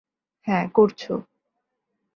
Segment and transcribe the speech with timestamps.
[0.47, 1.13] হ্যাঁ, করছো।